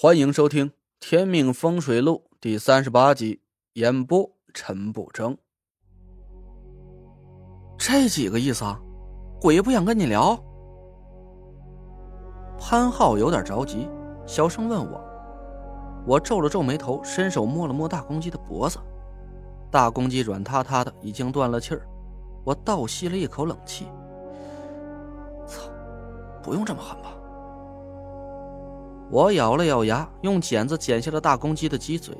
[0.00, 0.70] 欢迎收听
[1.00, 5.36] 《天命风水录》第三十八集，演播陈不争。
[7.76, 8.80] 这几个意思啊？
[9.40, 10.40] 鬼不想跟你聊？
[12.60, 13.88] 潘浩有点着急，
[14.24, 15.04] 小声问我。
[16.06, 18.78] 我皱了皱眉头，伸手摸了摸大公鸡的脖子，
[19.68, 21.84] 大公鸡软塌塌的，已经断了气儿。
[22.44, 23.88] 我倒吸了一口冷气。
[25.44, 25.68] 操，
[26.40, 27.17] 不用这么狠吧？
[29.10, 32.14] 我咬了咬牙，用剪子剪下了大公鸡的鸡嘴，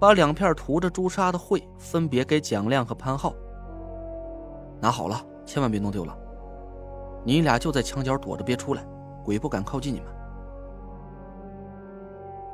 [0.00, 3.34] 把两片涂着朱砂的喙分别给蒋亮和潘浩。
[4.80, 6.16] 拿好了，千万别弄丢了。
[7.24, 8.82] 你俩就在墙角躲着，别出来，
[9.24, 10.08] 鬼不敢靠近你们。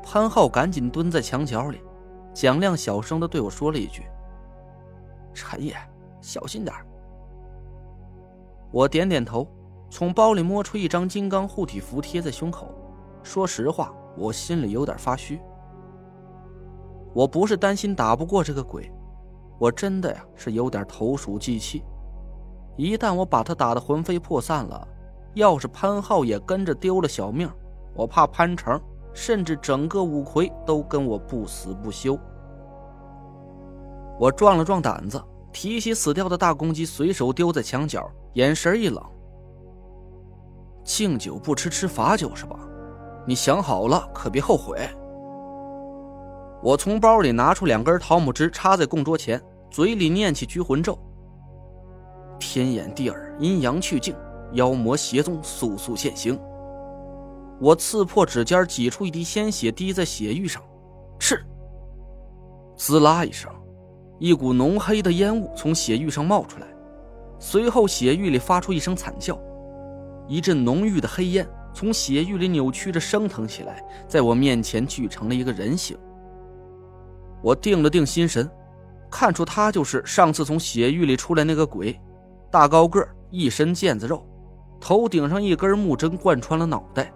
[0.03, 1.81] 潘浩赶紧蹲在墙角里，
[2.35, 4.03] 蒋亮小声的对我说了一句
[5.33, 5.77] ：“陈爷，
[6.21, 6.75] 小心点
[8.73, 9.47] 我点点头，
[9.89, 12.75] 从包里摸出一张金刚护体符，贴在胸口。
[13.23, 15.41] 说实话，我心里有点发虚。
[17.15, 18.91] 我不是担心打不过这个鬼，
[19.59, 21.83] 我真的呀是有点投鼠忌器。
[22.77, 24.89] 一旦我把他打得魂飞魄散了，
[25.35, 27.49] 要是潘浩也跟着丢了小命，
[27.95, 28.81] 我怕潘成
[29.13, 32.19] 甚至整个五魁都跟我不死不休。
[34.19, 39.05] 我壮了壮胆子，提起死掉的大公鸡，随手丢在墙角，眼神一冷
[40.83, 42.59] ：“敬酒不吃吃罚酒是吧？”
[43.25, 44.79] 你想好了，可别后悔。
[46.63, 50.99] 我从包里拿出两根桃木枝，插在供桌前，嘴里念起拘魂咒
[52.39, 54.15] ：“天眼地耳，阴阳去境，
[54.53, 56.39] 妖魔邪宗速速现形。”
[57.61, 60.61] 我刺破指尖，挤出一滴鲜血，滴在血玉上，
[61.19, 61.45] 是。
[62.77, 63.49] 滋啦一声，
[64.19, 66.67] 一股浓黑的烟雾从血玉上冒出来，
[67.39, 69.39] 随后血玉里发出一声惨叫，
[70.27, 71.49] 一阵浓郁的黑烟。
[71.75, 75.97] 从血域里扭曲着升腾起来，在我面前聚成了一个人形。
[77.43, 78.49] 我定了定心神，
[79.11, 81.99] 看出他就是上次从血域里出来那个鬼，
[82.51, 84.25] 大高个，一身腱子肉，
[84.81, 87.13] 头顶上一根木针贯穿了脑袋。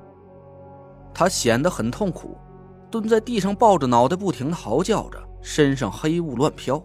[1.15, 2.37] 他显得很痛苦，
[2.91, 6.83] 蹲在地上抱着脑袋，不停的嚎叫着，身上黑雾乱飘。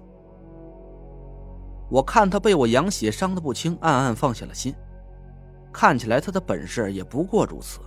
[1.90, 4.74] 我看他被我养血伤得不轻，暗暗放下了心。
[5.72, 7.80] 看起来他的本事也不过如此，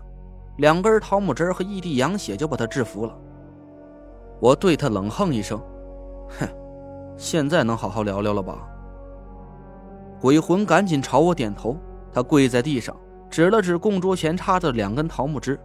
[0.56, 3.18] 两根桃木枝和一滴羊血就把他制服了。
[4.40, 5.60] 我对他冷哼一声
[6.38, 6.48] ：“哼，
[7.16, 8.66] 现在能好好聊聊了吧？”
[10.20, 11.76] 鬼魂赶紧朝我点头，
[12.12, 12.96] 他跪在地上，
[13.28, 15.58] 指了指供桌前插着两根桃木枝。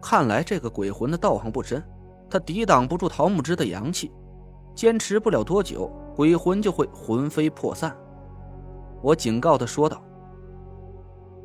[0.00, 1.82] 看来这个鬼魂的道行不深，
[2.30, 4.12] 他抵挡不住桃木枝的阳气，
[4.74, 7.94] 坚持不了多久，鬼魂就会魂飞魄散。
[9.02, 10.00] 我警告他说道。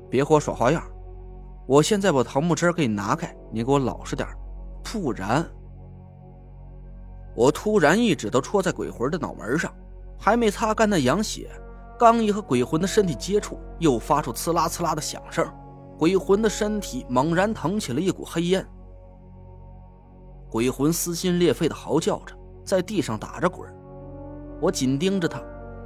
[0.09, 0.83] 别和我耍花样！
[1.67, 4.27] 我现在把桃木枝给你拿开，你给我老实点
[4.83, 5.45] 不然……
[7.35, 9.73] 我突然一指头戳在鬼魂的脑门上，
[10.17, 11.49] 还没擦干那羊血，
[11.99, 15.45] 刚一和鬼魂的身体接触，又发出刺啦刺啦的响声，
[15.97, 18.66] 鬼魂的身体猛然腾起了一股黑烟。
[20.49, 22.33] 鬼魂撕心裂肺的嚎叫着，
[22.63, 23.67] 在地上打着滚
[24.61, 25.41] 我紧盯着他，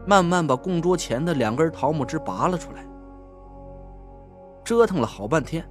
[0.05, 2.85] 慢慢把供桌前的两根桃木枝拔了出来。
[4.69, 5.67] 折腾了好半天，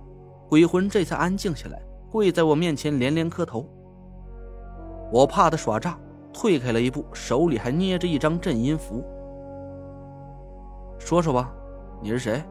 [0.49, 3.65] 鬼魂这才安静下来，跪在我面前连连磕头。
[5.13, 5.97] 我怕他耍诈，
[6.33, 9.05] 退开了一步，手里还捏着一张镇阴符。
[10.99, 11.55] 说说吧，
[12.03, 12.43] 你是谁？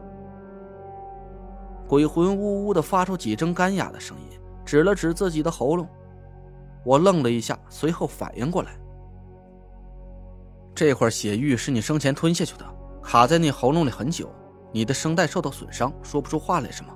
[1.86, 5.86] 鬼魂呜呜的发出几声干哑的声音，指了指自己的喉咙。
[6.82, 8.70] 我愣了一下，随后反应过来，
[10.74, 12.64] 这块血玉是你生前吞下去的，
[13.02, 14.26] 卡在你喉咙里很久。
[14.72, 16.94] 你的声带受到损伤，说不出话来是吗？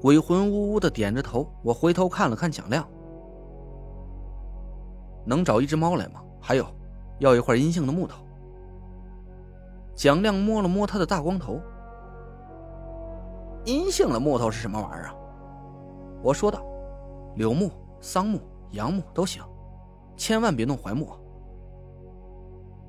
[0.00, 1.50] 鬼魂呜呜的点着头。
[1.62, 2.86] 我回头看了看蒋亮，
[5.24, 6.20] 能找一只猫来吗？
[6.40, 6.66] 还有，
[7.20, 8.22] 要一块阴性的木头。
[9.94, 11.60] 蒋亮摸了摸他的大光头。
[13.64, 15.14] 阴性的木头是什么玩意儿啊？
[16.22, 16.60] 我说道
[17.36, 17.70] ：“柳木、
[18.00, 18.40] 桑木、
[18.72, 19.42] 杨木都行，
[20.16, 21.08] 千万别弄槐木。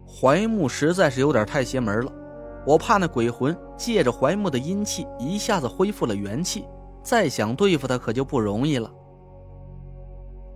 [0.06, 2.12] 槐木实在是有点太邪门了。”
[2.66, 6.68] 我怕那鬼魂借着槐木的阴气一下子恢复了元气，
[7.04, 8.92] 再想对付他可就不容易了。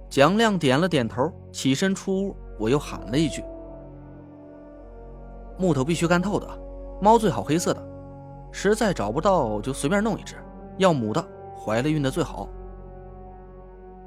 [0.10, 2.36] 蒋亮点了点头，起身出屋。
[2.60, 3.42] 我又喊了一句
[5.58, 6.46] ：“木头必须干透的，
[7.00, 7.82] 猫最好黑色的，
[8.52, 10.36] 实在找不到就随便弄一只，
[10.78, 11.26] 要母的，
[11.56, 12.50] 怀了孕的最好。”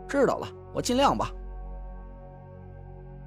[0.07, 1.31] 知道了，我尽量吧。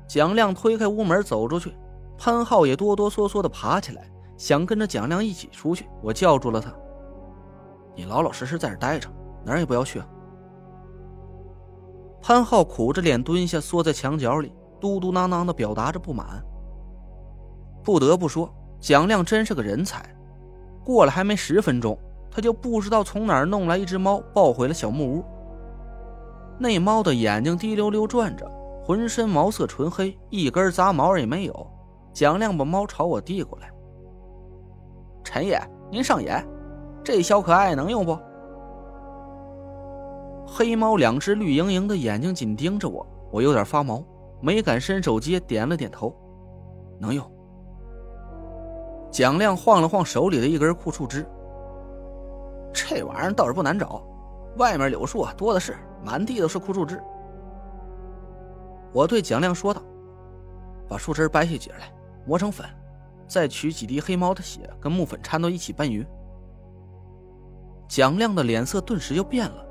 [0.06, 1.74] 蒋亮推开屋门走出去，
[2.18, 4.08] 潘浩也哆哆嗦嗦的爬起来。
[4.38, 6.74] 想跟着蒋亮一起出去，我叫住了他
[7.96, 9.10] ：“你老老实实在这待着，
[9.46, 10.02] 哪儿也不要去。”
[12.22, 16.44] 潘浩苦着脸蹲下，缩在墙角里，嘟嘟囔囔的表达着不满。
[17.84, 20.04] 不得不说，蒋亮真是个人才。
[20.84, 21.98] 过了还没十分钟，
[22.32, 25.24] 他就不知道从哪儿弄来一只猫，抱回了小木屋。
[26.58, 28.50] 那猫的眼睛滴溜溜转着，
[28.84, 31.72] 浑身毛色纯黑，一根杂毛也没有。
[32.12, 33.70] 蒋亮把猫朝我递过来
[35.36, 35.60] ：“陈爷，
[35.92, 36.42] 您上眼，
[37.04, 38.18] 这小可爱能用不？”
[40.48, 44.02] 黑猫两只绿莹莹的眼睛紧盯着我，我有点发毛，
[44.40, 46.16] 没敢伸手接，点了点头
[46.98, 47.30] ：“能用。”
[49.12, 51.26] 蒋亮晃了晃手里的一根枯树枝，
[52.72, 54.02] 这玩意儿倒是不难找，
[54.56, 56.98] 外面柳树啊多的是，满地都是枯树枝。
[58.94, 59.82] 我对蒋亮说道
[60.88, 61.94] ：“把树枝掰下几来，
[62.26, 62.66] 磨成粉，
[63.28, 66.06] 再取几滴黑猫的血跟木粉掺到一起拌匀。”
[67.88, 69.66] 蒋亮的脸色顿时就变了，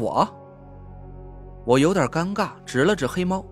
[0.00, 0.28] 我，
[1.64, 3.44] 我有点尴尬，指了指黑猫，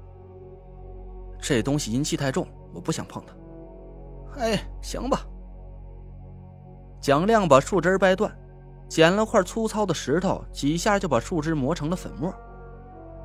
[1.40, 4.40] 这东西阴气太重，我不想碰它。
[4.40, 5.20] 哎，行吧。
[7.00, 8.36] 蒋亮把树枝掰断，
[8.88, 12.34] 捡了块粗糙的石头，几下就把树枝磨成了粉末。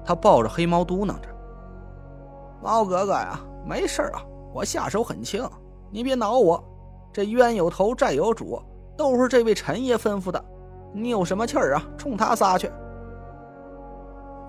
[0.06, 1.30] 他抱着黑猫嘟囔着
[2.62, 4.22] ：“猫哥哥呀，没事啊，
[4.54, 5.48] 我下手很轻，
[5.92, 6.64] 你别挠我。
[7.12, 8.62] 这冤有头，债有主，
[8.98, 10.44] 都是这位陈爷吩咐的。
[10.94, 11.84] 你有什么气儿啊？
[11.98, 12.72] 冲他撒去！”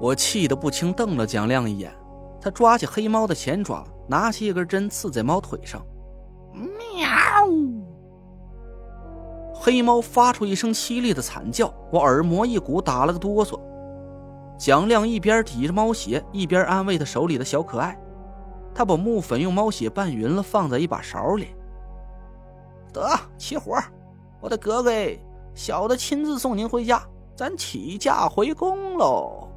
[0.00, 1.92] 我气得不轻，瞪了蒋亮一眼。
[2.40, 5.84] 他抓起黑猫的前爪，拿起一根针刺在猫腿上。
[6.54, 7.06] 喵！
[9.54, 13.60] 黑猫发出一声凄厉的惨叫，我耳膜一鼓，打了个哆嗦。
[14.58, 17.98] 蒋亮一边抵着猫血，一边安慰他手里的小可爱。
[18.74, 21.54] 他把木粉用猫血拌匀了，放在一把勺里。
[22.92, 23.76] 得起火！
[24.40, 24.90] 我的格格，
[25.54, 27.02] 小的亲自送您回家，
[27.36, 29.48] 咱起驾回宫喽。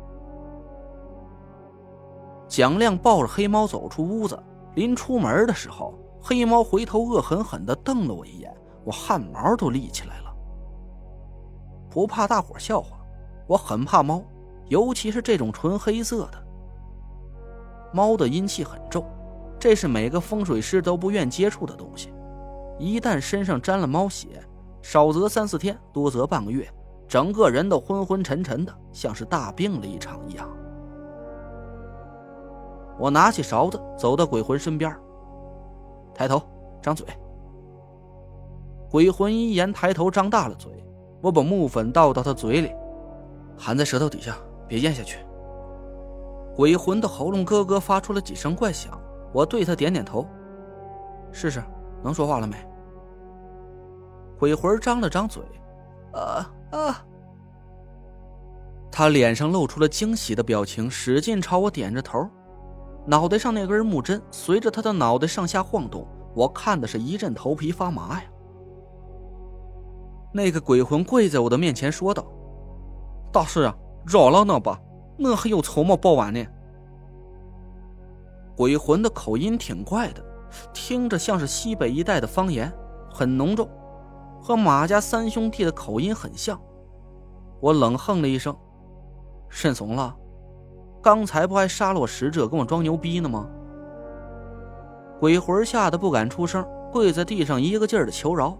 [2.47, 4.37] 蒋亮抱着黑猫走出屋子，
[4.75, 5.93] 临出门的时候。
[6.25, 8.55] 黑猫回头恶狠狠地瞪了我一眼，
[8.85, 10.33] 我汗毛都立起来了。
[11.89, 12.97] 不怕大伙笑话，
[13.45, 14.23] 我很怕猫，
[14.69, 16.42] 尤其是这种纯黑色的。
[17.93, 19.05] 猫的阴气很重，
[19.59, 22.11] 这是每个风水师都不愿接触的东西。
[22.79, 24.27] 一旦身上沾了猫血，
[24.81, 26.67] 少则三四天，多则半个月，
[27.07, 30.49] 整个人都昏昏沉沉的，像是大病了一场一样。
[32.97, 34.95] 我拿起勺子，走到鬼魂身边。
[36.15, 36.41] 抬头，
[36.81, 37.05] 张嘴。
[38.89, 40.71] 鬼魂一言，抬头张大了嘴。
[41.21, 42.71] 我把木粉倒到他嘴里，
[43.57, 44.35] 含在舌头底下，
[44.67, 45.17] 别咽下去。
[46.55, 48.99] 鬼魂的喉咙咯咯发出了几声怪响。
[49.31, 50.27] 我对他点点头，
[51.31, 51.63] 试试，
[52.03, 52.55] 能说话了没？
[54.37, 55.41] 鬼魂张了张嘴，
[56.13, 57.05] 啊啊！
[58.91, 62.29] 他脸上露出了惊喜的表情，使劲朝我点着头。
[63.07, 68.23] 脑袋上那根木针随着他的脑袋上下晃动，我看的是一阵头皮发麻呀。
[70.31, 72.25] 那个鬼魂跪在我的面前说道
[73.33, 74.79] ：“大师啊，饶了那吧，
[75.17, 76.45] 那还有筹码报完呢。”
[78.55, 80.23] 鬼魂的口音挺怪的，
[80.73, 82.71] 听着像是西北一带的方言，
[83.11, 83.67] 很浓重，
[84.41, 86.59] 和马家三兄弟的口音很像。
[87.59, 88.55] 我冷哼了一声
[89.49, 90.15] ：“慎怂了。”
[91.01, 93.49] 刚才不还杀了我使者，跟我装牛逼呢吗？
[95.19, 98.57] 鬼魂吓得不敢出声，跪在地上一个劲儿的求饶。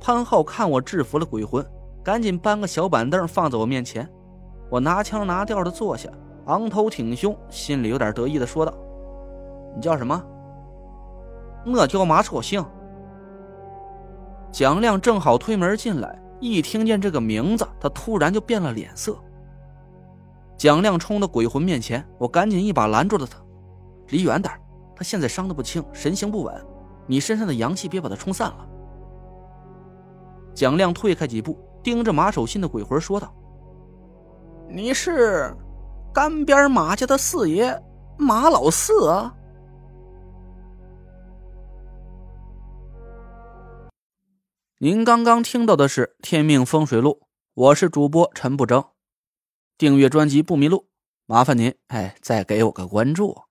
[0.00, 1.64] 潘浩看我制服了鬼魂，
[2.02, 4.08] 赶紧搬个小板凳放在我面前。
[4.68, 6.08] 我拿腔拿调的坐下，
[6.46, 8.74] 昂头挺胸，心里有点得意的说道
[9.76, 10.22] ：“你叫什么
[11.66, 12.64] ？”“我叫马 छो 星。”
[14.50, 19.16] 蒋亮正好推门进来，一听见这个名字，他突然就变了脸色。
[20.56, 23.38] 蒋亮冲到鬼魂面前，我赶紧一把拦住了他，
[24.08, 24.52] 离远点
[24.94, 26.54] 他现在伤得不轻，神形不稳，
[27.06, 28.66] 你身上的阳气别把他冲散了。
[30.54, 33.30] 蒋亮退开几步，盯着马守信的鬼魂说道
[34.68, 35.56] ：“你是
[36.12, 37.82] 干边马家的四爷
[38.18, 39.34] 马老四啊？”
[44.78, 47.20] 您刚刚听到的是《天命风水录》，
[47.54, 48.84] 我是主播陈不争。
[49.78, 50.88] 订阅专辑不迷路，
[51.24, 53.45] 麻烦您哎，再给我个关注。